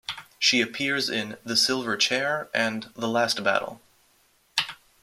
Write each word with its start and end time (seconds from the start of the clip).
She 0.39 0.61
appears 0.61 1.11
in 1.11 1.37
"The 1.45 1.55
Silver 1.55 1.95
Chair" 1.95 2.49
and 2.55 2.89
"The 2.95 3.07
Last 3.07 3.43
Battle. 3.43 3.83